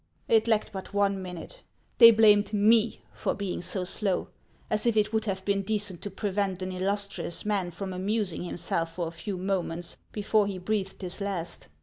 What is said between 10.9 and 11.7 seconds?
his last